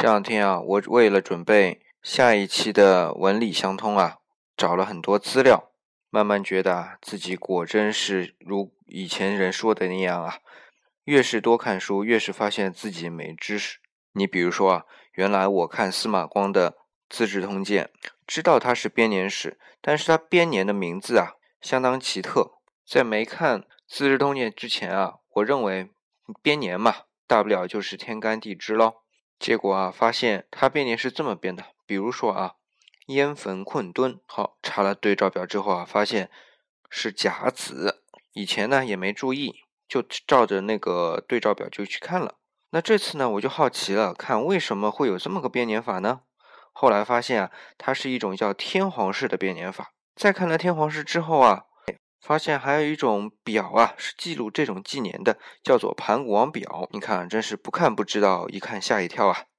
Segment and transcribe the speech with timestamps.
[0.00, 4.16] 这两天啊，我为了准备下一期的文理相通啊，
[4.56, 5.72] 找了很多资料，
[6.08, 10.38] 慢慢觉得啊，自己果真是如以前人说的那样啊，
[11.04, 13.78] 越是多看书，越是发现自己没知识。
[14.14, 16.70] 你比如说啊，原来我看司马光的
[17.10, 17.90] 《资治通鉴》，
[18.26, 22.52] 知道他是编年史，但是他编年的名字啊，相当奇特。
[22.86, 25.90] 在没看《资治通鉴》之前啊，我认为
[26.40, 26.94] 编年嘛，
[27.26, 28.94] 大不了就是天干地支喽。
[29.40, 31.64] 结果啊，发现它变年是这么变的。
[31.86, 32.56] 比如说啊，
[33.06, 36.30] 烟坟困敦，好查了对照表之后啊，发现
[36.90, 38.04] 是甲子。
[38.34, 42.36] 以前呢也没注意，就照着那个对照表就去看了。
[42.72, 46.20] 那这次呢，我就好奇了，看为什么会有这么个变年法呢？
[46.72, 49.94] 后来发现啊，它是一种叫天皇式的变年法。
[50.14, 51.64] 再看了天皇式之后啊。
[52.20, 56.88] 发现还有一种表啊，是记录这种纪年的，叫做盘古王表。
[56.92, 59.49] 你看，真是不看不知道，一看吓一跳啊！